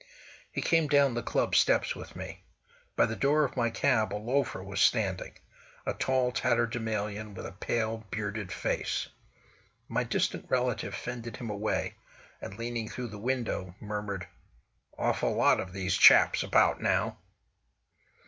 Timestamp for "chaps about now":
15.95-17.17